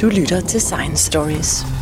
[0.00, 1.77] Du lytter til Science Stories.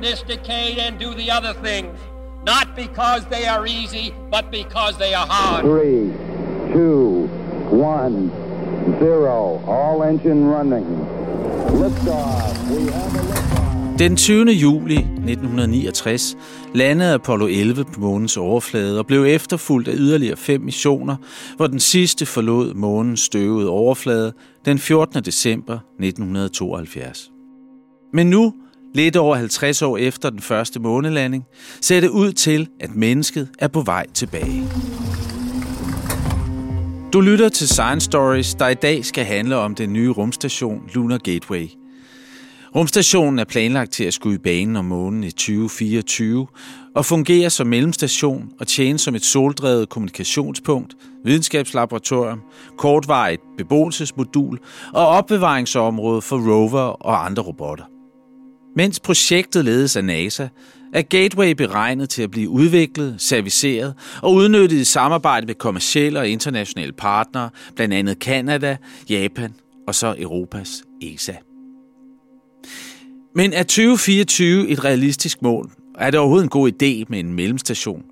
[0.00, 1.98] This decade and do the other things,
[2.46, 5.64] not because they are easy, but because they are hard.
[5.64, 6.12] Three,
[6.72, 7.28] two,
[7.70, 8.30] one,
[8.98, 9.62] zero.
[9.66, 10.86] All engine running.
[11.80, 12.70] Liftoff.
[12.70, 13.64] We have a liftoff.
[13.98, 14.52] Den 20.
[14.52, 16.36] juli 1969
[16.74, 21.16] landede Apollo 11 på månens overflade og blev efterfulgt af yderligere fem missioner,
[21.56, 24.32] hvor den sidste forlod månens støvede overflade
[24.64, 25.24] den 14.
[25.24, 27.30] december 1972.
[28.12, 28.54] Men nu
[28.94, 31.44] lidt over 50 år efter den første månelanding,
[31.80, 34.64] ser det ud til, at mennesket er på vej tilbage.
[37.12, 41.18] Du lytter til Science Stories, der i dag skal handle om den nye rumstation Lunar
[41.18, 41.68] Gateway.
[42.74, 46.46] Rumstationen er planlagt til at skulle i banen om månen i 2024
[46.94, 52.40] og fungere som mellemstation og tjene som et soldrevet kommunikationspunkt, videnskabslaboratorium,
[52.78, 54.58] kortvarigt beboelsesmodul
[54.92, 57.93] og opbevaringsområde for rover og andre robotter.
[58.76, 60.48] Mens projektet ledes af NASA,
[60.94, 66.28] er Gateway beregnet til at blive udviklet, serviceret og udnyttet i samarbejde med kommersielle og
[66.28, 68.76] internationale partnere, blandt andet Kanada,
[69.10, 69.54] Japan
[69.86, 71.34] og så Europas ESA.
[73.34, 75.70] Men er 2024 et realistisk mål?
[75.98, 78.02] Er det overhovedet en god idé med en mellemstation?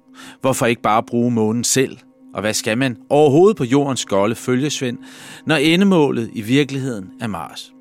[0.40, 1.96] Hvorfor ikke bare bruge månen selv?
[2.34, 4.98] Og hvad skal man overhovedet på jordens golde følgesvend,
[5.46, 7.71] når endemålet i virkeligheden er Mars?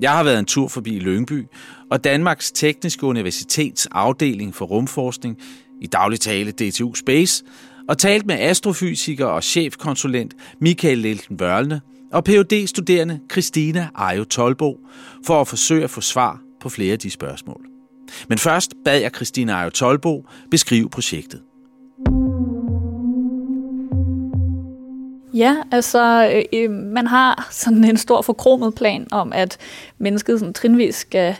[0.00, 1.46] Jeg har været en tur forbi Lyngby,
[1.90, 5.38] og Danmarks Tekniske Universitets afdeling for rumforskning,
[5.80, 7.44] i daglig tale DTU Space,
[7.88, 11.80] og talt med astrofysiker og chefkonsulent Michael Lelten Vørlne
[12.12, 14.78] og phd studerende Christina Ajo Tolbo
[15.26, 17.66] for at forsøge at få svar på flere af de spørgsmål.
[18.28, 21.40] Men først bad jeg Christina Ajo Tolbo beskrive projektet.
[25.34, 29.58] Ja, altså øh, øh, man har sådan en stor forkromet plan om, at
[29.98, 31.36] mennesket sådan trinvis skal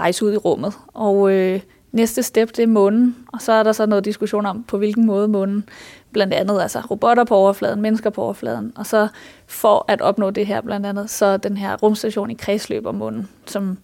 [0.00, 0.72] rejse ud i rummet.
[0.94, 1.60] Og øh,
[1.92, 3.16] næste step, det er månen.
[3.32, 5.64] Og så er der så noget diskussion om, på hvilken måde månen,
[6.12, 8.72] blandt andet altså robotter på overfladen, mennesker på overfladen.
[8.76, 9.08] Og så
[9.46, 13.28] for at opnå det her blandt andet, så den her rumstation i kredsløb om månen,
[13.46, 13.78] som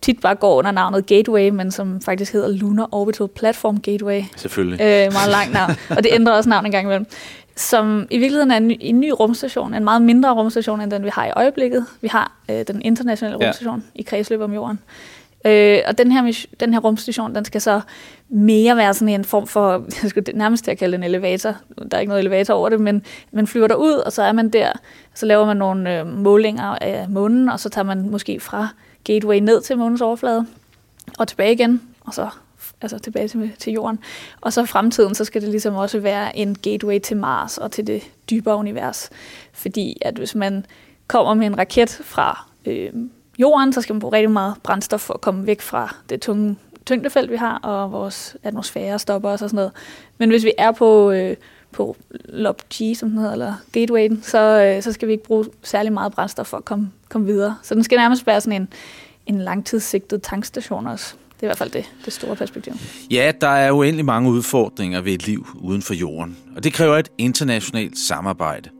[0.00, 4.22] tit bare går under navnet Gateway, men som faktisk hedder Lunar Orbital Platform Gateway.
[4.36, 4.80] Selvfølgelig.
[4.80, 5.70] Øh, meget langt navn.
[5.90, 7.06] Og det ændrer også navn en gang imellem
[7.58, 11.04] som i virkeligheden er en ny, en ny rumstation, en meget mindre rumstation, end den
[11.04, 11.86] vi har i øjeblikket.
[12.00, 14.00] Vi har øh, den internationale rumstation ja.
[14.00, 14.78] i kredsløb om jorden.
[15.44, 17.80] Øh, og den her, den her rumstation, den skal så
[18.28, 21.56] mere være sådan en form for, jeg skulle nærmest til at kalde en elevator,
[21.90, 23.02] der er ikke noget elevator over det, men
[23.32, 24.72] man flyver der ud, og så er man der,
[25.14, 28.68] så laver man nogle øh, målinger af månen, og så tager man måske fra
[29.04, 30.46] gateway ned til månens overflade,
[31.18, 32.28] og tilbage igen, og så
[32.80, 33.98] altså tilbage til, til jorden.
[34.40, 37.86] Og så fremtiden, så skal det ligesom også være en gateway til Mars og til
[37.86, 39.10] det dybere univers.
[39.52, 40.66] Fordi at hvis man
[41.06, 42.90] kommer med en raket fra øh,
[43.38, 46.56] jorden, så skal man bruge rigtig meget brændstof for at komme væk fra det tunge
[46.86, 49.72] tyngdefelt, vi har, og vores atmosfære stopper os og sådan noget.
[50.18, 51.36] Men hvis vi er på, øh,
[51.72, 55.44] på Lob G, som den hedder, eller Gatewayen, så, øh, så skal vi ikke bruge
[55.62, 57.56] særlig meget brændstof for at komme, komme videre.
[57.62, 58.68] Så den skal nærmest være sådan en,
[59.26, 61.14] en langtidssigtet tankstation også.
[61.40, 62.72] Det er i hvert fald det, det store perspektiv.
[63.10, 66.96] Ja, der er uendelig mange udfordringer ved et liv uden for jorden, og det kræver
[66.96, 68.70] et internationalt samarbejde.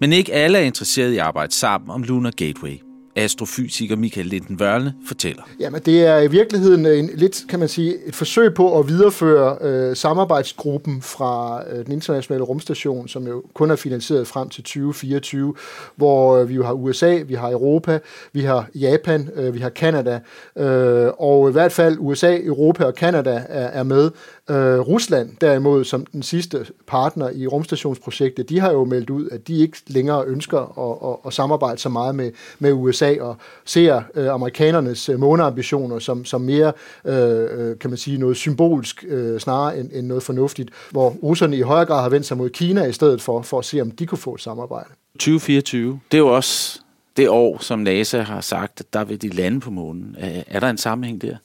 [0.00, 2.85] Men ikke alle er interesseret i at arbejde sammen om Lunar Gateway
[3.16, 5.42] astrofysiker Michael Linden Wørle fortæller.
[5.60, 9.58] Jamen, det er i virkeligheden en, lidt, kan man sige, et forsøg på at videreføre
[9.60, 15.54] øh, samarbejdsgruppen fra øh, den internationale rumstation, som jo kun er finansieret frem til 2024,
[15.96, 17.98] hvor øh, vi jo har USA, vi har Europa,
[18.32, 20.20] vi har Japan, øh, vi har Kanada,
[20.56, 24.10] øh, og i hvert fald USA, Europa og Kanada er, er med.
[24.50, 29.48] Øh, Rusland derimod, som den sidste partner i rumstationsprojektet, de har jo meldt ud, at
[29.48, 34.02] de ikke længere ønsker at, at, at samarbejde så meget med, med USA og ser
[34.14, 36.72] øh, amerikanernes øh, måneambitioner som, som mere,
[37.04, 41.56] øh, øh, kan man sige, noget symbolsk øh, snarere end, end noget fornuftigt, hvor russerne
[41.56, 43.90] i højere grad har vendt sig mod Kina i stedet for, for at se, om
[43.90, 44.88] de kunne få et samarbejde.
[45.12, 46.80] 2024, det er jo også
[47.16, 50.16] det år, som NASA har sagt, at der vil de lande på månen.
[50.46, 51.36] Er der en sammenhæng der?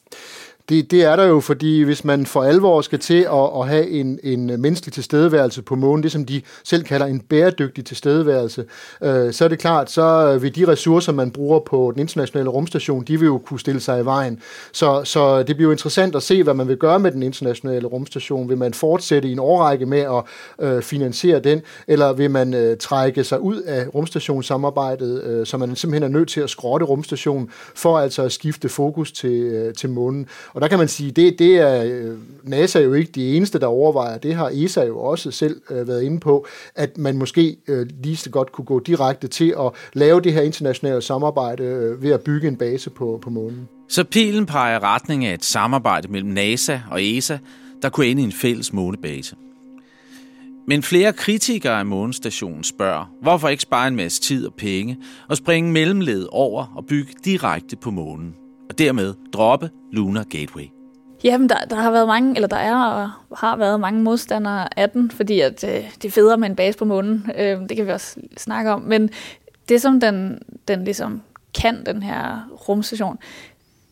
[0.71, 3.89] Det, det er der jo, fordi hvis man for alvor skal til at, at have
[3.89, 8.65] en, en menneskelig tilstedeværelse på månen, det som de selv kalder en bæredygtig tilstedeværelse,
[9.03, 13.03] øh, så er det klart, så vil de ressourcer, man bruger på den internationale rumstation,
[13.03, 14.39] de vil jo kunne stille sig i vejen.
[14.71, 17.87] Så, så det bliver jo interessant at se, hvad man vil gøre med den internationale
[17.87, 18.49] rumstation.
[18.49, 20.23] Vil man fortsætte i en årrække med at
[20.67, 25.75] øh, finansiere den, eller vil man øh, trække sig ud af rumstationssamarbejdet, øh, så man
[25.75, 29.89] simpelthen er nødt til at skrotte rumstationen, for altså at skifte fokus til, øh, til
[29.89, 30.27] månen.
[30.53, 33.67] Og der kan man sige, det, det er øh, NASA jo ikke de eneste, der
[33.67, 34.17] overvejer.
[34.17, 38.17] Det har ESA jo også selv øh, været inde på, at man måske øh, lige
[38.17, 42.21] så godt kunne gå direkte til at lave det her internationale samarbejde øh, ved at
[42.21, 43.67] bygge en base på, på månen.
[43.89, 47.37] Så pilen peger retning af et samarbejde mellem NASA og ESA,
[47.81, 49.35] der kunne ende i en fælles månebase.
[50.67, 54.97] Men flere kritikere af månestationen spørger, hvorfor ikke spare en masse tid og penge
[55.29, 58.35] og springe mellemled over og bygge direkte på månen,
[58.71, 60.63] og dermed droppe Lunar Gateway.
[61.23, 62.75] Jamen, der, der har været mange, eller der er
[63.29, 66.55] og har været mange modstandere af den, fordi at, øh, det er federe med en
[66.55, 67.31] base på månen.
[67.37, 68.81] Øh, det kan vi også snakke om.
[68.81, 69.09] Men
[69.69, 71.21] det, som den, den ligesom
[71.53, 73.17] kan, den her rumstation,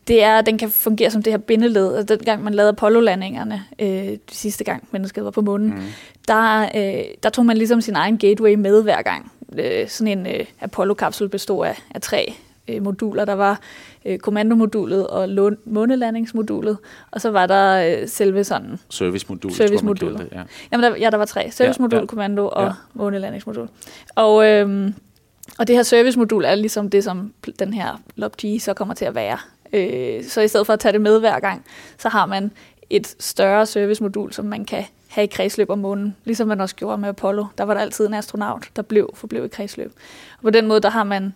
[0.08, 1.96] det er, at den kan fungere som det her bindeled.
[1.96, 5.82] Altså, den gang man lavede Apollo-landingerne, øh, de sidste gang mennesket var på månen, mm.
[6.28, 9.32] der, øh, der tog man ligesom sin egen gateway med hver gang.
[9.58, 12.34] Øh, sådan en øh, Apollo-kapsel bestod af, af tre
[12.78, 13.24] moduler.
[13.24, 13.60] Der var
[14.04, 16.78] øh, kommandomodulet og månelandingsmodulet,
[17.10, 18.78] og så var der øh, selve sådan...
[18.88, 20.16] Servicemodulet, servicemodulet.
[20.16, 20.42] tror man det, ja.
[20.72, 21.50] Jamen, der, ja, der var tre.
[21.50, 22.06] Servicemodul, ja, ja.
[22.06, 22.72] kommando og ja.
[22.94, 23.68] månelandingsmodul.
[24.14, 24.92] Og, øh,
[25.58, 29.14] og det her servicemodul er ligesom det, som den her LOB-G så kommer til at
[29.14, 29.38] være.
[29.72, 31.64] Øh, så i stedet for at tage det med hver gang,
[31.98, 32.50] så har man
[32.90, 36.98] et større servicemodul, som man kan have i kredsløb om månen, ligesom man også gjorde
[36.98, 37.44] med Apollo.
[37.58, 39.92] Der var der altid en astronaut, der blev forblev i kredsløb.
[40.36, 41.32] Og på den måde, der har man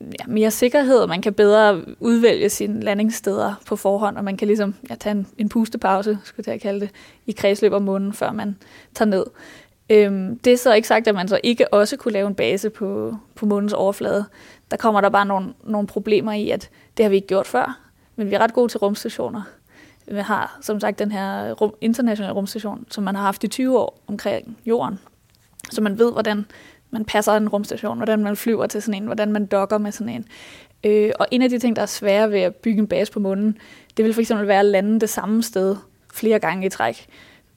[0.00, 4.46] ja, mere sikkerhed, og man kan bedre udvælge sine landingssteder på forhånd, og man kan
[4.46, 6.90] ligesom ja, tage en, en pustepause, skulle jeg kalde det,
[7.26, 8.56] i kredsløb om månen, før man
[8.94, 9.24] tager ned.
[9.90, 12.70] Øhm, det er så ikke sagt, at man så ikke også kunne lave en base
[12.70, 14.24] på, på månens overflade.
[14.70, 17.80] Der kommer der bare nogle, nogle problemer i, at det har vi ikke gjort før,
[18.16, 19.42] men vi er ret gode til rumstationer.
[20.06, 23.78] Vi har som sagt den her rum, internationale rumstation, som man har haft i 20
[23.78, 24.98] år omkring jorden.
[25.70, 26.46] Så man ved, hvordan
[26.92, 30.08] man passer en rumstation, hvordan man flyver til sådan en, hvordan man dokker med sådan
[30.08, 30.24] en.
[30.84, 33.20] Øh, og en af de ting, der er svære ved at bygge en base på
[33.20, 33.58] månen,
[33.96, 35.76] det vil for eksempel være at lande det samme sted
[36.14, 37.06] flere gange i træk.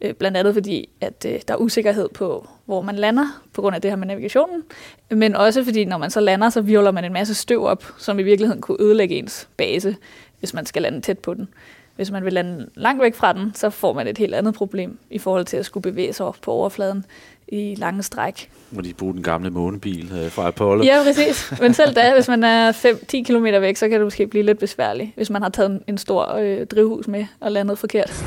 [0.02, 3.76] Øh, blandt andet fordi, at øh, der er usikkerhed på, hvor man lander, på grund
[3.76, 4.64] af det her med navigationen.
[5.10, 8.20] Men også fordi, når man så lander, så virvler man en masse støv op, som
[8.20, 9.96] i virkeligheden kunne ødelægge ens base,
[10.40, 11.48] hvis man skal lande tæt på den.
[11.96, 14.98] Hvis man vil lande langt væk fra den, så får man et helt andet problem
[15.10, 17.06] i forhold til at skulle bevæge sig op på overfladen
[17.48, 18.50] i lange stræk.
[18.72, 20.84] Må de bruge den gamle månebil øh, fra Apollo?
[20.84, 21.54] Ja, præcis.
[21.62, 24.60] Men selv da, hvis man er 5-10 km væk, så kan det måske blive lidt
[24.60, 28.26] besværligt, hvis man har taget en stor øh, drivhus med og landet forkert.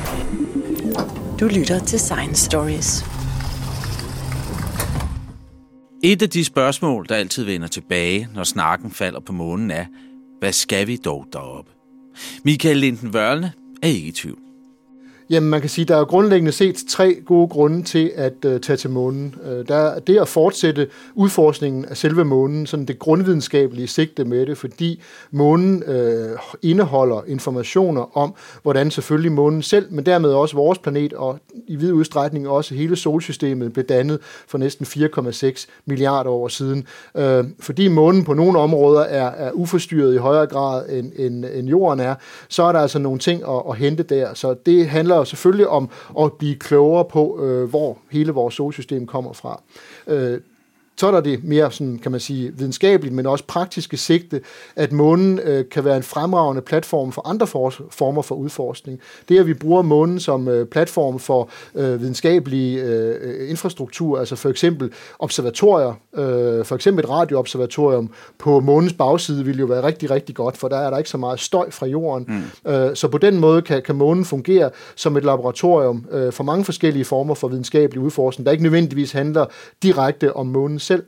[1.41, 3.05] Du lytter til Science Stories.
[6.05, 9.85] Et af de spørgsmål, der altid vender tilbage, når snakken falder på månen, er,
[10.39, 11.71] hvad skal vi dog deroppe?
[12.45, 14.48] Michael Linden Vørlne er ikke i tvivl.
[15.31, 18.77] Jamen, man kan sige, der er grundlæggende set tre gode grunde til at øh, tage
[18.77, 19.35] til månen.
[19.45, 24.47] Øh, der er det at fortsætte udforskningen af selve månen, sådan det grundvidenskabelige sigte med
[24.47, 30.79] det, fordi månen øh, indeholder informationer om, hvordan selvfølgelig månen selv, men dermed også vores
[30.79, 36.49] planet, og i vid udstrækning også hele solsystemet blev dannet for næsten 4,6 milliarder år
[36.49, 36.87] siden.
[37.17, 41.69] Øh, fordi månen på nogle områder er, er uforstyrret i højere grad end, end, end
[41.69, 42.15] jorden er,
[42.49, 44.35] så er der altså nogle ting at, at hente der.
[44.35, 45.91] Så det handler handler selvfølgelig om
[46.21, 49.63] at blive klogere på, øh, hvor hele vores solsystem kommer fra.
[50.07, 50.41] Øh,
[50.99, 54.41] så er der det mere, sådan, kan man sige, videnskabeligt, men også praktiske sigte,
[54.77, 59.01] at månen øh, kan være en fremragende platform for andre for, former for udforskning.
[59.29, 64.49] Det, at vi bruger månen som øh, platform for øh, videnskabelig øh, infrastruktur, altså for
[64.49, 70.35] eksempel observatorier, øh, for eksempel et radioobservatorium på månens bagside, vil jo være rigtig, rigtig
[70.35, 72.27] godt, for der er der ikke så meget støj fra jorden.
[72.65, 72.71] Mm.
[72.73, 76.65] Øh, så på den måde kan, kan månen fungere som et laboratorium øh, for mange
[76.65, 79.47] forskellige former for videnskabelig udforskning, der ikke nødvendigvis handler
[79.83, 81.03] direkte om månens selv.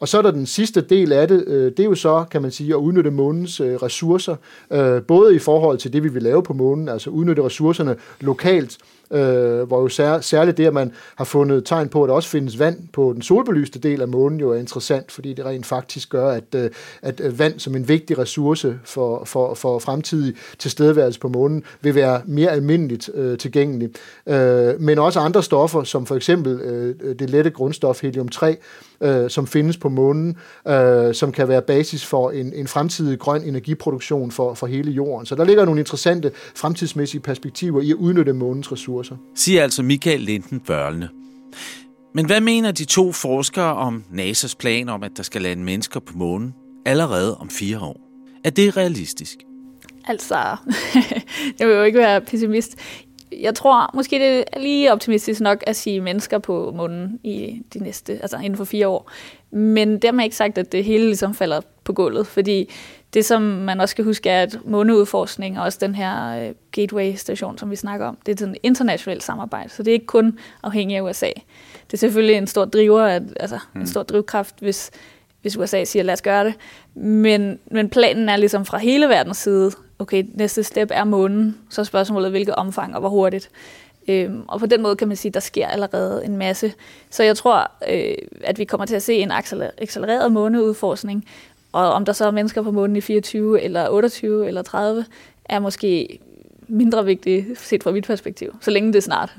[0.00, 2.42] Og så er der den sidste del af det, øh, det er jo så, kan
[2.42, 4.36] man sige, at udnytte månens øh, ressourcer,
[4.72, 8.78] øh, både i forhold til det, vi vil lave på månen, altså udnytte ressourcerne lokalt,
[9.10, 12.28] øh, hvor jo sær, særligt det, at man har fundet tegn på, at der også
[12.28, 16.10] findes vand på den solbelyste del af månen, jo er interessant, fordi det rent faktisk
[16.10, 16.70] gør, at, øh,
[17.02, 21.94] at øh, vand som en vigtig ressource for, for, for fremtidig tilstedeværelse på månen vil
[21.94, 23.90] være mere almindeligt øh, tilgængelig.
[24.26, 28.56] Øh, men også andre stoffer, som for eksempel øh, det lette grundstof helium-3,
[29.00, 30.36] øh, som findes på månen,
[30.68, 35.26] øh, som kan være basis for en, en fremtidig grøn energiproduktion for, for hele jorden.
[35.26, 38.99] Så der ligger nogle interessante fremtidsmæssige perspektiver i at udnytte månens ressourcer.
[39.34, 41.08] Siger altså Michael Linden Børlene.
[42.14, 46.00] Men hvad mener de to forskere om NASA's plan om, at der skal lande mennesker
[46.00, 46.54] på månen
[46.86, 48.00] allerede om fire år?
[48.44, 49.38] Er det realistisk?
[50.04, 50.34] Altså,
[51.58, 52.76] jeg vil jo ikke være pessimist.
[53.32, 57.78] Jeg tror måske det er lige optimistisk nok at sige mennesker på månen i de
[57.78, 59.10] næste, altså inden for fire år.
[59.50, 62.70] Men dermed ikke sagt, at det hele ligesom falder på gulvet, fordi
[63.14, 67.58] det, som man også skal huske, er, at måneudforskning og også den her øh, Gateway-station,
[67.58, 70.38] som vi snakker om, det er sådan et internationalt samarbejde, så det er ikke kun
[70.62, 71.30] afhængigt af USA.
[71.86, 73.80] Det er selvfølgelig en stor driver, at, altså mm.
[73.80, 74.90] en stor drivkraft, hvis,
[75.42, 76.54] hvis USA siger, lad os gøre det.
[76.94, 81.80] Men, men planen er ligesom fra hele verdens side, okay, næste step er månen, så
[81.80, 83.50] er spørgsmålet, hvilket omfang og hvor hurtigt.
[84.08, 86.72] Øhm, og på den måde kan man sige, at der sker allerede en masse.
[87.10, 88.14] Så jeg tror, øh,
[88.44, 89.30] at vi kommer til at se en
[89.78, 91.24] accelereret måneudforskning,
[91.72, 95.04] og om der så er mennesker på månen i 24, eller 28, eller 30,
[95.44, 96.18] er måske
[96.68, 99.36] mindre vigtigt set fra mit perspektiv, så længe det er snart.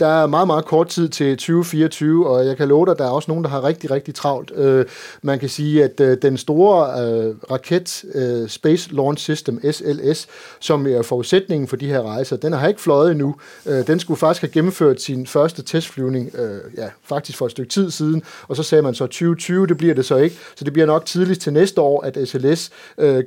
[0.00, 3.04] Der er meget, meget kort tid til 2024, og jeg kan love dig, at der
[3.04, 4.52] er også nogen, der har rigtig, rigtig travlt.
[4.56, 4.84] Øh,
[5.22, 10.26] man kan sige, at øh, den store øh, raket, øh, Space Launch System, SLS,
[10.60, 13.34] som er forudsætningen for de her rejser, den har ikke fløjet endnu.
[13.66, 17.70] Øh, den skulle faktisk have gennemført sin første testflyvning, øh, ja, faktisk for et stykke
[17.70, 20.36] tid siden, og så sagde man så 2020, det bliver det så ikke.
[20.56, 22.70] Så det bliver nok tidligst til næste år, at SLS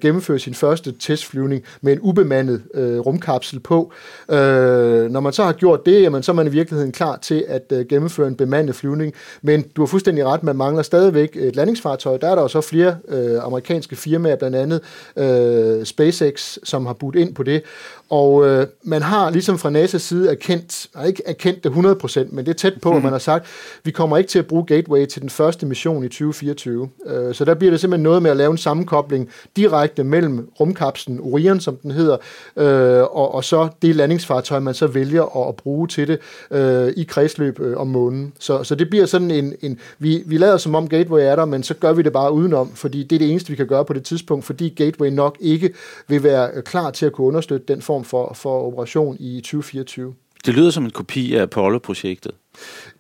[0.02, 3.92] gennemfører sin første testflyvning med en ubemandet rumkapsel på.
[4.30, 7.86] Når man så har gjort det, jamen, så er man virkeligheden klar til at øh,
[7.86, 9.14] gennemføre en bemandet flyvning.
[9.42, 12.18] Men du har fuldstændig ret, man mangler stadigvæk et landingsfartøj.
[12.18, 14.82] Der er der jo så flere øh, amerikanske firmaer, blandt andet
[15.18, 17.64] øh, SpaceX, som har budt ind på det.
[18.10, 22.52] Og øh, man har ligesom fra NASA's side erkendt, ikke erkendt det 100%, men det
[22.52, 22.98] er tæt på, mm.
[22.98, 23.46] at man har sagt,
[23.84, 26.90] vi kommer ikke til at bruge Gateway til den første mission i 2024.
[27.08, 31.20] Øh, så der bliver det simpelthen noget med at lave en sammenkobling direkte mellem rumkapslen
[31.20, 32.18] Orion, som den hedder,
[32.58, 36.20] øh, og, og så det landingsfartøj, man så vælger at, at bruge til det
[36.52, 38.34] øh, i kredsløb øh, om månen.
[38.40, 41.46] Så, så det bliver sådan en, en vi, vi lader som om Gateway er der,
[41.46, 43.86] men så gør vi det bare udenom, fordi det er det eneste, vi kan gøre
[43.86, 45.74] på det tidspunkt, fordi Gateway nok ikke
[46.08, 50.14] vil være klar til at kunne understøtte den form for, for operation i 2024.
[50.46, 52.32] Det lyder som en kopi af Apollo-projektet.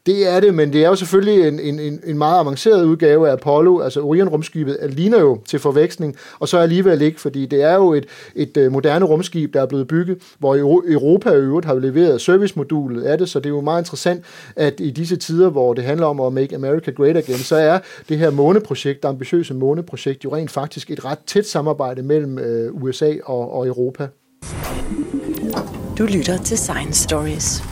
[0.06, 3.34] Det er det, men det er jo selvfølgelig en, en, en meget avanceret udgave af
[3.34, 3.80] Apollo.
[3.80, 8.06] Altså Orion-rumskibet ligner jo til forveksling, og så alligevel ikke, fordi det er jo et,
[8.36, 10.56] et øh, moderne rumskib, der er blevet bygget, hvor
[10.92, 14.26] Europa i øvrigt har leveret servicemodulet af det, så det er jo meget interessant,
[14.56, 17.80] at i disse tider, hvor det handler om at make America great again, så er
[18.10, 22.84] det her måneprojekt, det ambitiøse måneprojekt, jo rent faktisk et ret tæt samarbejde mellem øh,
[22.84, 24.08] USA og, og Europa.
[25.98, 27.64] Du lytter til Science Stories.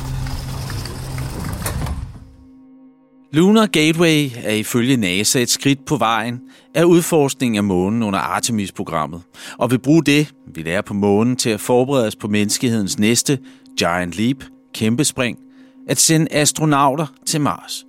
[3.34, 6.42] Lunar Gateway er ifølge NASA et skridt på vejen
[6.76, 9.22] af udforskningen af månen under Artemis-programmet,
[9.58, 13.40] og vil bruge det, vi lærer på månen, til at forberede os på menneskehedens næste
[13.78, 14.38] Giant Leap,
[14.74, 15.38] kæmpespring,
[15.88, 17.86] at sende astronauter til Mars.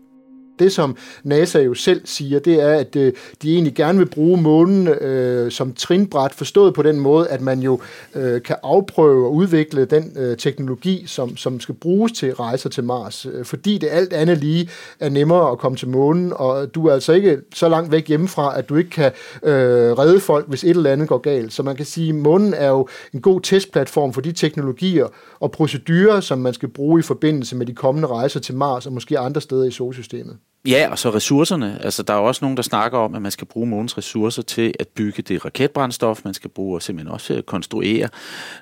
[0.58, 4.42] Det, som NASA jo selv siger, det er, at øh, de egentlig gerne vil bruge
[4.42, 7.80] månen øh, som trinbræt, forstået på den måde, at man jo
[8.14, 12.84] øh, kan afprøve og udvikle den øh, teknologi, som, som skal bruges til rejser til
[12.84, 13.26] Mars.
[13.26, 14.68] Øh, fordi det alt andet lige
[15.00, 18.58] er nemmere at komme til månen, og du er altså ikke så langt væk hjemmefra,
[18.58, 19.52] at du ikke kan øh,
[19.98, 21.52] redde folk, hvis et eller andet går galt.
[21.52, 25.06] Så man kan sige, at månen er jo en god testplatform for de teknologier
[25.40, 28.92] og procedurer, som man skal bruge i forbindelse med de kommende rejser til Mars og
[28.92, 30.36] måske andre steder i solsystemet.
[30.66, 31.78] Ja, og så ressourcerne.
[31.84, 34.74] Altså, der er også nogen, der snakker om, at man skal bruge månens ressourcer til
[34.80, 36.20] at bygge det raketbrændstof.
[36.24, 38.08] Man skal bruge og simpelthen også at konstruere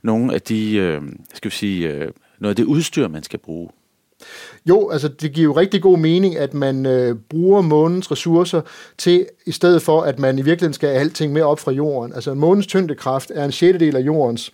[0.02, 1.02] nogle af de, øh,
[1.34, 3.70] skal vi sige, øh, noget af det udstyr, man skal bruge.
[4.68, 8.60] Jo, altså det giver jo rigtig god mening, at man øh, bruger månens ressourcer
[8.98, 12.12] til, i stedet for at man i virkeligheden skal have alting med op fra jorden.
[12.12, 14.52] Altså månens tyngdekraft er en sjettedel af jordens.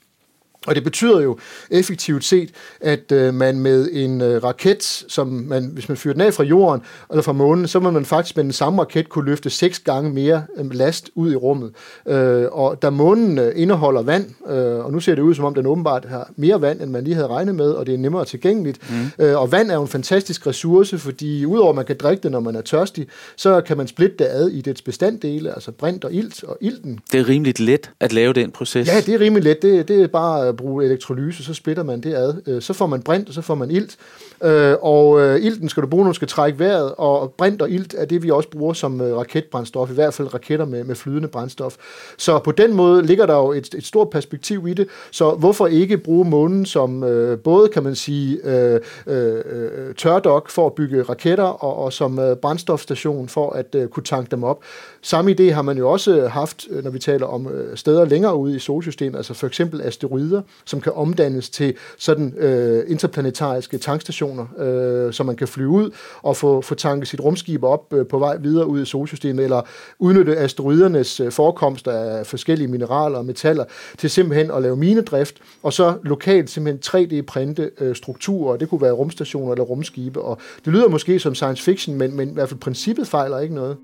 [0.66, 1.38] Og det betyder jo
[1.70, 2.50] effektivt set,
[2.80, 6.44] at øh, man med en øh, raket, som man, hvis man fyrer den af fra
[6.44, 9.78] jorden eller fra månen, så må man faktisk med den samme raket kunne løfte seks
[9.78, 11.72] gange mere øh, last ud i rummet.
[12.08, 15.54] Øh, og da månen øh, indeholder vand, øh, og nu ser det ud som om
[15.54, 18.24] den åbenbart har mere vand, end man lige havde regnet med, og det er nemmere
[18.24, 18.90] tilgængeligt.
[18.90, 19.24] Mm.
[19.24, 22.30] Øh, og vand er jo en fantastisk ressource, fordi udover at man kan drikke det,
[22.30, 26.04] når man er tørstig, så kan man splitte det ad i dets bestanddele, altså brint
[26.04, 27.00] og ilt og ilten.
[27.12, 28.88] Det er rimeligt let at lave den proces.
[28.88, 29.62] Ja, det er rimeligt let.
[29.62, 32.34] Det, det er bare at bruge elektrolyse, så splitter man det ad.
[32.46, 33.96] Øh, så får man brint, og så får man ilt.
[34.44, 37.70] Øh, og øh, ilten skal du bruge, når du skal trække vejret, og brint og
[37.70, 40.94] ilt er det, vi også bruger som øh, raketbrændstof, i hvert fald raketter med, med
[40.94, 41.76] flydende brændstof.
[42.18, 45.66] Så på den måde ligger der jo et, et stort perspektiv i det, så hvorfor
[45.66, 51.02] ikke bruge månen som øh, både, kan man sige, øh, øh, tørdok for at bygge
[51.02, 54.62] raketter, og, og som øh, brændstofstation for at øh, kunne tanke dem op.
[55.02, 58.36] Samme idé har man jo også haft, øh, når vi taler om øh, steder længere
[58.36, 64.46] ude i solsystemet, altså for eksempel asteroider, som kan omdannes til sådan øh, interplanetariske tankstationer,
[64.58, 65.90] øh, så man kan flyve ud
[66.22, 69.62] og få, få tanket sit rumskib op øh, på vej videre ud i solsystemet, eller
[69.98, 73.64] udnytte asteroidernes øh, forekomst af forskellige mineraler og metaller
[73.98, 78.92] til simpelthen at lave minedrift, og så lokalt simpelthen 3D-printe øh, strukturer, det kunne være
[78.92, 82.60] rumstationer eller rumskibe, og det lyder måske som science fiction, men, men i hvert fald
[82.60, 83.76] princippet fejler ikke noget.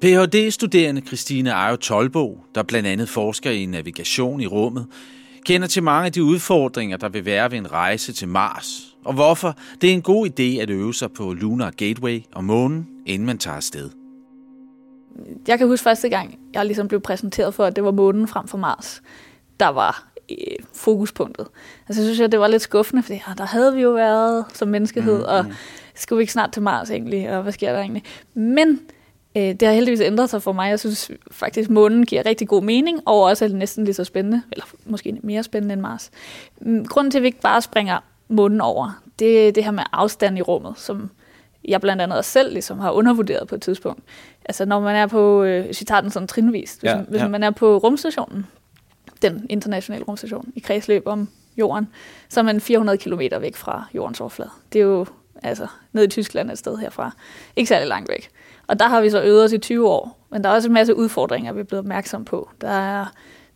[0.00, 4.86] Ph.D.-studerende Christine Ejo Tolbo, der blandt andet forsker i navigation i rummet,
[5.44, 9.14] kender til mange af de udfordringer, der vil være ved en rejse til Mars, og
[9.14, 13.26] hvorfor det er en god idé at øve sig på Lunar Gateway og månen, inden
[13.26, 13.90] man tager afsted.
[15.48, 18.48] Jeg kan huske første gang, jeg ligesom blev præsenteret for, at det var månen frem
[18.48, 19.02] for Mars,
[19.60, 20.36] der var øh,
[20.74, 21.46] fokuspunktet.
[21.88, 24.44] Altså jeg synes, at det var lidt skuffende, fordi ja, der havde vi jo været
[24.52, 25.52] som menneskehed, mm, og mm.
[25.94, 28.02] skulle vi ikke snart til Mars egentlig, og hvad sker der egentlig?
[28.34, 28.80] Men
[29.36, 30.70] Øh, det har heldigvis ændret sig for mig.
[30.70, 34.04] Jeg synes faktisk, månen giver rigtig god mening, og også er det næsten lige så
[34.04, 36.10] spændende, eller måske mere spændende end Mars.
[36.60, 37.98] Mm, grunden til, at vi ikke bare springer
[38.28, 41.10] månen over, det er det her med afstand i rummet, som
[41.64, 44.02] jeg blandt andet også selv ligesom har undervurderet på et tidspunkt.
[44.44, 47.20] Altså når man er på, øh, hvis vi tager den sådan trinvist, hvis, ja, hvis
[47.20, 47.28] ja.
[47.28, 48.46] man er på rumstationen,
[49.22, 51.88] den internationale rumstation i kredsløb om jorden,
[52.28, 54.50] så er man 400 km væk fra jordens overflade.
[54.72, 55.06] Det er jo
[55.44, 57.10] altså ned i Tyskland et sted herfra.
[57.56, 58.30] Ikke særlig langt væk.
[58.66, 60.18] Og der har vi så øvet os i 20 år.
[60.30, 62.50] Men der er også en masse udfordringer, vi er blevet opmærksom på.
[62.60, 63.06] Der er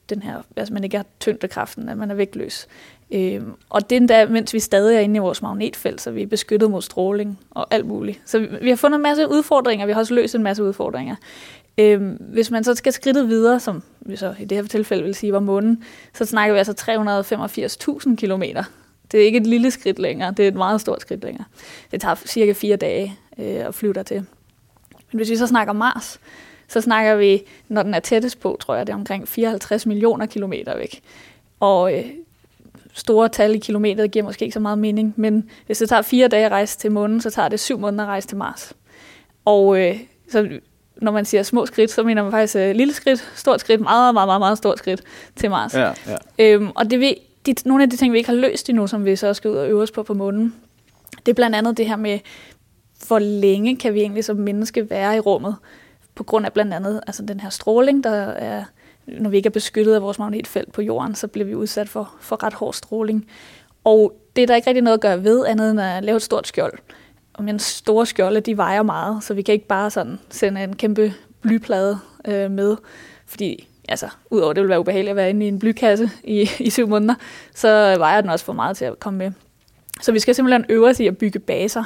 [0.09, 2.68] den her, altså man ikke har tyngdekraften, at man er vægtløs.
[3.11, 6.23] Øhm, og det er endda, mens vi stadig er inde i vores magnetfelt, så vi
[6.23, 8.21] er beskyttet mod stråling og alt muligt.
[8.25, 11.16] Så vi, vi har fundet en masse udfordringer, vi har også løst en masse udfordringer.
[11.78, 15.14] Øhm, hvis man så skal skridtet videre, som vi så i det her tilfælde vil
[15.14, 16.75] sige var månen, så snakker vi altså
[18.09, 18.64] 385.000 kilometer.
[19.12, 21.45] Det er ikke et lille skridt længere, det er et meget stort skridt længere.
[21.91, 24.27] Det tager cirka fire dage øh, at flyve dertil.
[25.12, 26.21] Men hvis vi så snakker Mars,
[26.69, 30.27] så snakker vi, når den er tættest på, tror jeg, det er omkring 54 millioner
[30.27, 31.00] kilometer væk.
[31.61, 32.05] Og øh,
[32.93, 36.29] store tal i kilometer giver måske ikke så meget mening, men hvis det tager fire
[36.29, 38.73] dage at rejse til månen, så tager det syv måneder at rejse til Mars.
[39.45, 40.49] Og øh, så
[40.97, 44.15] når man siger små skridt, så mener man faktisk øh, lille skridt, stort skridt, meget,
[44.15, 45.03] meget, meget, meget stort skridt
[45.37, 45.75] til Mars.
[45.75, 46.17] Ja, ja.
[46.38, 47.17] Øhm, og det vil,
[47.52, 49.57] de, nogle af de ting, vi ikke har løst endnu, som vi så skal ud
[49.57, 50.55] og øve os på på månen,
[51.26, 52.19] det er blandt andet det her med,
[53.07, 55.57] hvor længe kan vi egentlig som menneske være i rummet,
[56.14, 58.64] på grund af blandt andet altså den her stråling, der er,
[59.07, 62.14] når vi ikke er beskyttet af vores magnetfelt på jorden, så bliver vi udsat for,
[62.20, 63.27] for ret hård stråling.
[63.85, 66.23] Og det er der ikke rigtig noget at gøre ved, andet end at lave et
[66.23, 66.73] stort skjold.
[67.33, 70.77] Og men store skjolde, de vejer meget, så vi kan ikke bare sådan sende en
[70.77, 72.77] kæmpe blyplade øh, med,
[73.27, 76.70] fordi altså, udover det vil være ubehageligt at være inde i en blykasse i, i
[76.70, 77.14] syv måneder,
[77.55, 79.33] så vejer den også for meget til at komme med.
[80.01, 81.85] Så vi skal simpelthen øve os i at bygge baser,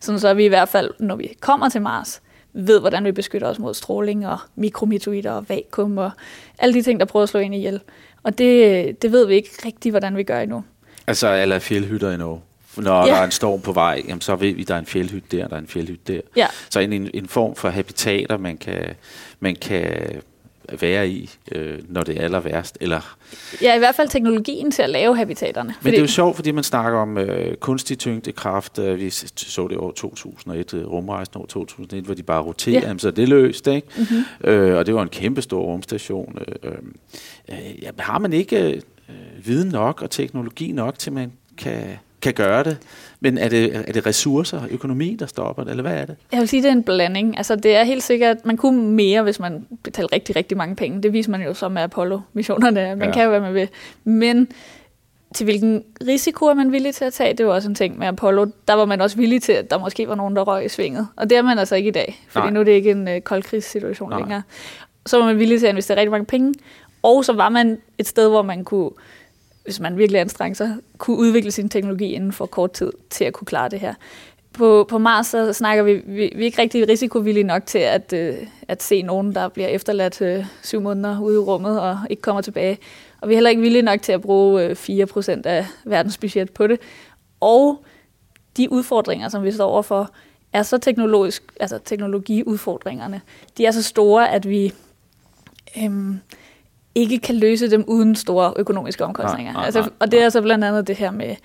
[0.00, 3.48] sådan så vi i hvert fald, når vi kommer til Mars, ved, hvordan vi beskytter
[3.48, 6.10] os mod stråling og mikrometoider og vakuum og
[6.58, 7.80] alle de ting, der prøver at slå ind ihjel.
[8.22, 10.64] Og det, det ved vi ikke rigtigt, hvordan vi gør endnu.
[11.06, 12.40] Altså alle fjeldhytter i Norge?
[12.76, 13.12] Når ja.
[13.12, 15.36] der er en storm på vej, jamen, så ved vi, at der er en fjeldhytte
[15.36, 16.20] der, der er en fjeldhytte der.
[16.36, 16.46] Ja.
[16.70, 18.84] Så en, en form for habitater, man kan,
[19.40, 20.06] man kan
[20.78, 22.78] være i, øh, når det er aller værst.
[22.80, 23.16] Eller...
[23.62, 25.68] Ja, i hvert fald teknologien til at lave habitaterne.
[25.68, 25.90] Men fordi...
[25.90, 28.78] det er jo sjovt, fordi man snakker om øh, kunstig tyngdekraft.
[28.78, 32.98] Øh, vi så det år 2001, øh, rumrejsen år 2001, hvor de bare roterer, ja.
[32.98, 33.66] så det er løst.
[33.66, 33.88] Ikke?
[33.96, 34.50] Mm-hmm.
[34.50, 36.38] Øh, og det var en kæmpe stor rumstation.
[36.62, 36.72] Øh,
[37.48, 41.82] øh, ja, har man ikke øh, viden nok og teknologi nok til, man kan
[42.20, 42.78] kan gøre det.
[43.20, 46.16] Men er det, er det ressourcer og økonomi, der stopper det, eller hvad er det?
[46.32, 47.36] Jeg vil sige, det er en blanding.
[47.36, 50.76] Altså, det er helt sikkert, at man kunne mere, hvis man betalte rigtig, rigtig mange
[50.76, 51.02] penge.
[51.02, 52.96] Det viser man jo så med Apollo-missionerne.
[52.96, 53.12] Man ja.
[53.12, 53.66] kan jo være med ved.
[54.04, 54.48] Men
[55.34, 58.06] til hvilken risiko er man villig til at tage, det var også en ting med
[58.06, 58.46] Apollo.
[58.68, 61.08] Der var man også villig til, at der måske var nogen, der røg i svinget.
[61.16, 62.52] Og det er man altså ikke i dag, fordi Nej.
[62.52, 64.42] nu er det ikke en uh, koldkrigssituation længere.
[65.06, 66.54] Så var man villig til at investere rigtig mange penge,
[67.02, 68.90] og så var man et sted, hvor man kunne
[69.64, 73.32] hvis man virkelig anstrenger sig, kunne udvikle sin teknologi inden for kort tid til at
[73.32, 73.94] kunne klare det her.
[74.52, 78.12] På, på Mars så snakker vi, vi, vi er ikke rigtig risikovillige nok til at,
[78.12, 78.36] øh,
[78.68, 82.42] at se nogen, der bliver efterladt øh, syv måneder ude i rummet og ikke kommer
[82.42, 82.78] tilbage.
[83.20, 86.50] Og vi er heller ikke villige nok til at bruge øh, 4% af verdens budget
[86.50, 86.80] på det.
[87.40, 87.84] Og
[88.56, 90.10] de udfordringer, som vi står overfor,
[90.52, 93.20] er så teknologisk, altså teknologiudfordringerne,
[93.58, 94.72] de er så store, at vi,
[95.78, 96.20] øhm,
[96.94, 99.52] ikke kan løse dem uden store økonomiske omkostninger.
[99.52, 101.36] Nej, nej, altså, nej, og det er så blandt andet det her med,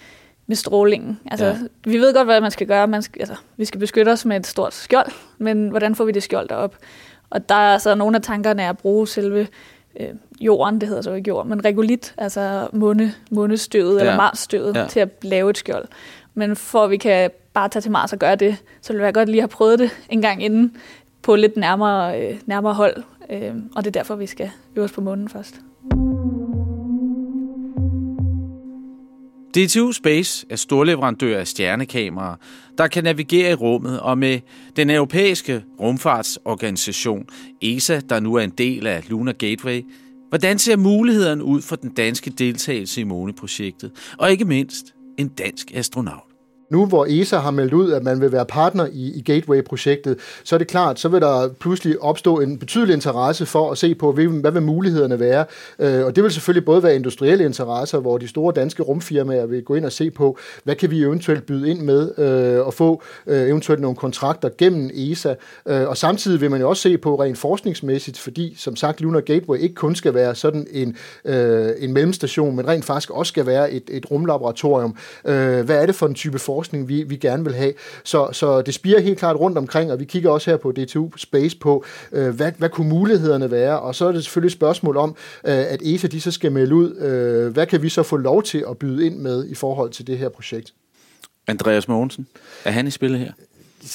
[0.48, 1.20] med strålingen.
[1.32, 1.58] Altså, Ja.
[1.84, 2.88] Vi ved godt, hvad man skal gøre.
[2.88, 6.12] Man skal, altså, vi skal beskytte os med et stort skjold, men hvordan får vi
[6.12, 6.76] det skjold derop?
[7.30, 9.48] Og der er så nogle af tankerne er at bruge selve
[10.00, 10.08] øh,
[10.42, 14.00] jorden, det hedder så ikke jord, men regolit, altså måne, månestøvet ja.
[14.00, 14.16] eller.
[14.18, 14.82] Marsstøvet, Ja.
[14.82, 14.88] ja.
[14.88, 15.86] til at lave et skjold.
[16.34, 19.14] Men for at vi kan bare tage til Mars og gøre det, så vil jeg
[19.14, 20.78] godt lige have prøvet det en gang inden
[21.22, 23.04] på lidt nærmere, øh, nærmere hold.
[23.30, 25.62] Øh, og det er derfor, vi skal øve os på månen først.
[29.56, 32.36] DTU Space er storleverandør af stjernekameraer,
[32.78, 34.40] der kan navigere i rummet, og med
[34.76, 37.26] den europæiske rumfartsorganisation
[37.62, 39.82] ESA, der nu er en del af Lunar Gateway,
[40.30, 44.86] hvordan ser mulighederne ud for den danske deltagelse i måneprojektet, og ikke mindst
[45.18, 46.35] en dansk astronaut?
[46.70, 50.56] Nu hvor ESA har meldt ud, at man vil være partner i, i Gateway-projektet, så
[50.56, 54.12] er det klart, så vil der pludselig opstå en betydelig interesse for at se på,
[54.12, 55.46] hvad, hvad vil mulighederne være.
[55.80, 59.64] Øh, og det vil selvfølgelig både være industrielle interesser, hvor de store danske rumfirmaer vil
[59.64, 63.04] gå ind og se på, hvad kan vi eventuelt byde ind med, øh, og få
[63.28, 65.34] øh, eventuelt nogle kontrakter gennem ESA.
[65.66, 69.60] Og samtidig vil man jo også se på rent forskningsmæssigt, fordi som sagt Lunar Gateway
[69.60, 70.98] ikke kun skal være sådan en,
[71.80, 74.98] en mellemstation, men rent faktisk også skal være et, et rumlaboratorium.
[75.24, 77.74] Hvad er det for en type forskning, forskning, vi, vi gerne vil have?
[78.04, 81.18] Så, så det spiger helt klart rundt omkring, og vi kigger også her på DTU
[81.18, 83.80] Space på, øh, hvad, hvad kunne mulighederne være?
[83.80, 85.10] Og så er det selvfølgelig et spørgsmål om,
[85.46, 88.44] øh, at ESA de så skal melde ud, øh, hvad kan vi så få lov
[88.44, 90.74] til at byde ind med i forhold til det her projekt?
[91.48, 92.28] Andreas Mogensen,
[92.66, 93.32] er han i spillet her?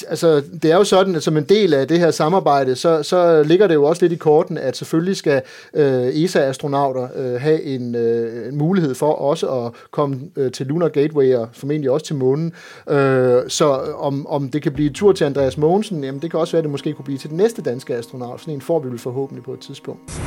[0.07, 3.43] Altså, det er jo sådan, at som en del af det her samarbejde, så, så
[3.43, 5.41] ligger det jo også lidt i korten, at selvfølgelig skal
[5.73, 10.87] øh, ESA-astronauter øh, have en, øh, en mulighed for også at komme øh, til Lunar
[10.87, 12.53] Gateway og formentlig også til månen.
[12.89, 13.65] Øh, så
[13.97, 16.59] om, om det kan blive en tur til Andreas Mogensen, jamen det kan også være,
[16.59, 18.41] at det måske kunne blive til den næste danske astronaut.
[18.41, 20.21] Sådan en får vi vel forhåbentlig på et tidspunkt.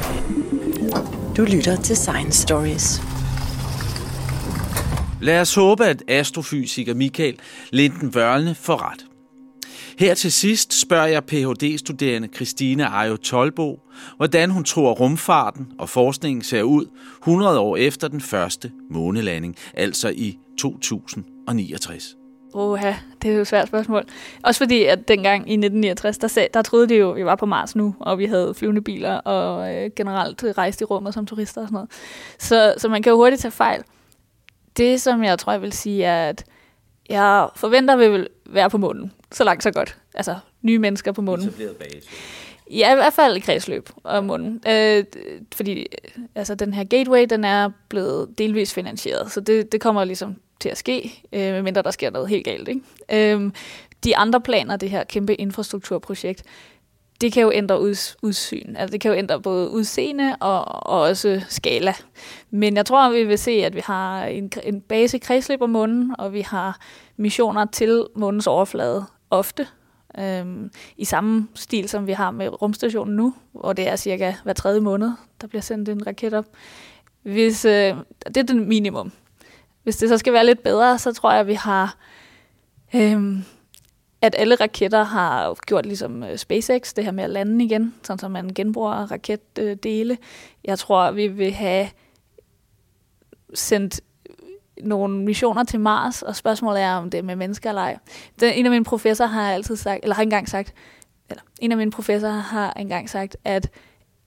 [1.37, 3.01] Du lytter til Science Stories.
[5.21, 7.39] Lad os håbe, at astrofysiker Michael
[7.71, 9.14] Linden Vørlne får ret.
[9.99, 13.81] Her til sidst spørger jeg Ph.D.-studerende Christine Ajo Tolbo,
[14.17, 16.87] hvordan hun tror rumfarten og forskningen ser ud
[17.19, 22.17] 100 år efter den første månelanding, altså i 2069.
[22.55, 24.05] Oha, det er jo et svært spørgsmål.
[24.45, 27.37] Også fordi, at dengang i 1969, der, sag, der troede de jo, at vi var
[27.37, 31.27] på Mars nu, og vi havde flyvende biler, og øh, generelt rejste i rummet som
[31.27, 31.91] turister og sådan noget.
[32.39, 33.83] Så, så man kan jo hurtigt tage fejl.
[34.77, 36.45] Det, som jeg tror, jeg vil sige, er, at
[37.09, 39.13] jeg forventer, at vi vil være på månen.
[39.33, 39.97] Så langt, så godt.
[40.15, 41.55] Altså, nye mennesker på månen.
[42.71, 44.63] Ja, i hvert fald i kredsløb om månen.
[44.69, 45.05] Øh,
[45.55, 45.87] fordi
[46.35, 50.69] altså, den her gateway, den er blevet delvis finansieret, så det, det kommer ligesom til
[50.69, 52.69] at ske, øh, medmindre der sker noget helt galt.
[52.69, 53.35] Ikke?
[53.35, 53.51] Øh,
[54.05, 56.43] de andre planer, det her kæmpe infrastrukturprojekt,
[57.21, 58.77] det kan jo ændre uds, udsyn.
[58.77, 61.95] Altså, det kan jo ændre både udseende og, og også skala.
[62.51, 66.15] Men jeg tror, vi vil se, at vi har en, en base kredsløb om månen,
[66.19, 66.79] og vi har
[67.17, 69.67] missioner til månens overflade ofte.
[70.19, 74.53] Øhm, I samme stil, som vi har med rumstationen nu, hvor det er cirka hver
[74.53, 76.47] tredje måned, der bliver sendt en raket op.
[77.23, 77.95] Hvis, øh,
[78.27, 79.13] det er den minimum.
[79.83, 81.97] Hvis det så skal være lidt bedre, så tror jeg, at vi har...
[82.95, 83.45] Øhm,
[84.25, 88.19] at alle raketter har gjort ligesom øh, SpaceX, det her med at lande igen, sådan
[88.19, 90.19] som man genbruger raketdele.
[90.65, 91.89] Jeg tror, vi vil have
[93.55, 94.01] sendt
[94.83, 97.99] nogle missioner til Mars, og spørgsmålet er, om det er med mennesker eller ej.
[98.41, 100.75] Den, en af mine professorer har altid sagt, eller har engang sagt,
[101.31, 103.71] eller en af mine professorer har engang sagt, at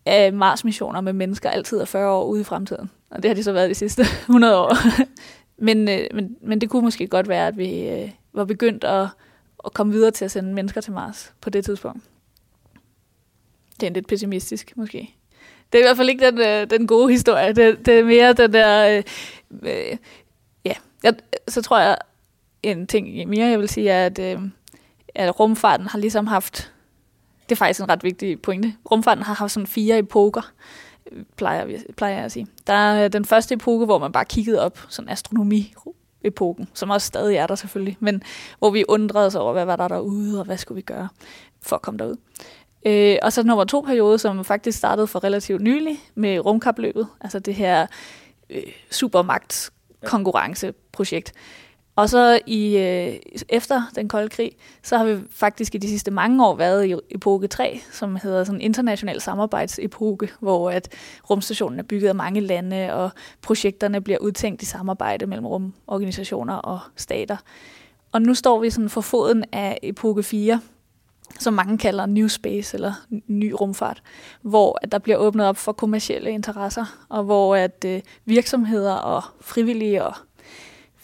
[0.08, 2.92] øh, Mars-missioner med mennesker altid er 40 år ude i fremtiden.
[3.10, 4.78] Og det har de så været de sidste 100 år.
[5.68, 9.08] men, øh, men, men det kunne måske godt være, at vi øh, var begyndt at,
[9.68, 12.04] at komme videre til at sende mennesker til Mars på det tidspunkt.
[13.80, 15.16] Det er lidt pessimistisk, måske.
[15.72, 17.54] Det er i hvert fald ikke den, øh, den gode historie.
[17.54, 18.98] Det, det er mere den der...
[18.98, 19.04] Øh,
[19.64, 19.98] øh,
[20.66, 21.14] ja, jeg,
[21.48, 21.98] så tror jeg,
[22.64, 24.42] en ting mere, jeg vil sige, er, at, øh,
[25.16, 26.74] at rumfarten har ligesom haft...
[27.50, 28.74] Det er faktisk en ret vigtig pointe.
[28.92, 30.52] Rumfarten har haft sådan fire epoker,
[31.36, 32.48] plejer, vi, plejer jeg at sige.
[32.68, 35.74] Der er den første epoke, hvor man bare kiggede op, sådan astronomi
[36.28, 38.24] epoken, som også stadig er der selvfølgelig, men
[38.60, 41.10] hvor vi undrede os over, hvad var der derude, og hvad skulle vi gøre
[41.62, 42.16] for at komme derud.
[42.86, 47.40] Øh, og så nummer to periode, som faktisk startede for relativt nylig med rumkapløbet, altså
[47.40, 47.88] det her
[48.50, 49.70] øh, supermagt
[50.06, 51.34] konkurrenceprojekt.
[51.98, 53.16] Og så i øh,
[53.50, 54.52] efter den kolde krig,
[54.84, 58.44] så har vi faktisk i de sidste mange år været i epoke 3, som hedder
[58.44, 60.90] sådan international samarbejdsepoke, hvor at
[61.30, 63.10] rumstationen er bygget af mange lande, og
[63.42, 67.38] projekterne bliver udtænkt i samarbejde mellem rumorganisationer og stater.
[68.12, 70.62] Og nu står vi sådan for foden af epoke 4,
[71.40, 72.94] som mange kalder New Space eller
[73.28, 74.02] ny rumfart,
[74.42, 79.24] hvor at der bliver åbnet op for kommercielle interesser, og hvor at øh, virksomheder og
[79.42, 80.14] frivillige og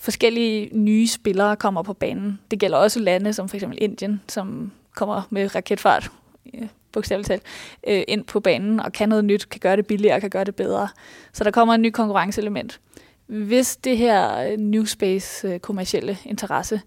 [0.04, 2.40] forskellige nye spillere kommer på banen.
[2.52, 6.12] Det gælder også lande som for eksempel Indien, som kommer med raketfart,
[6.54, 7.44] øh, bogstaveligt talt,
[7.88, 10.56] øh, ind på banen og kan noget nyt, kan gøre det billigere, kan gøre det
[10.56, 10.88] bedre.
[11.34, 12.80] Så der kommer en ny konkurrenceelement.
[13.28, 16.82] Hvis det her øh, New Space øh, kommercielle interesse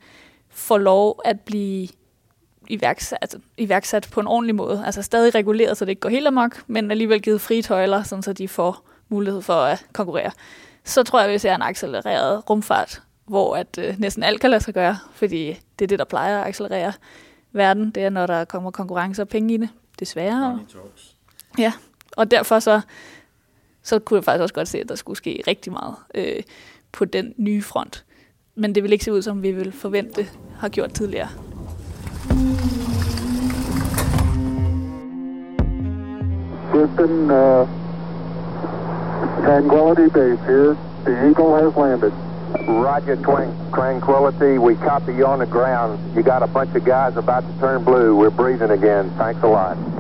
[0.51, 1.89] får lov at blive
[2.69, 4.83] iværksat, altså, iværksat på en ordentlig måde.
[4.87, 8.23] Altså stadig reguleret, så det ikke går helt amok, men alligevel givet frie tøjler, sådan
[8.23, 10.31] så de får mulighed for at konkurrere.
[10.85, 14.63] Så tror jeg, vi ser en accelereret rumfart, hvor at øh, næsten alt kan lade
[14.63, 16.93] sig gøre, fordi det er det, der plejer at accelerere
[17.53, 17.91] verden.
[17.91, 19.69] Det er, når der kommer konkurrence og penge i det,
[20.01, 20.61] desværre.
[21.59, 21.73] Ja,
[22.17, 22.81] og derfor så,
[23.83, 26.43] så kunne jeg faktisk også godt se, at der skulle ske rigtig meget øh,
[26.93, 28.05] på den nye front.
[28.55, 30.27] Men det vil ikke se ud, som vi vil forvente
[30.59, 31.29] har gjort tidligere.
[36.73, 37.69] Houston, uh,
[39.45, 40.77] Tranquility Base here.
[41.05, 42.26] The Eagle has landed.
[42.63, 44.59] Roger, Twin- Tranquility.
[44.59, 45.99] We copy you on the ground.
[46.17, 48.17] You got a bunch of guys about to turn blue.
[48.17, 49.11] We're breathing again.
[49.19, 49.96] Thanks a lot.